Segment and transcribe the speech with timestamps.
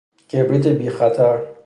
[0.29, 1.37] کبریت بی خطر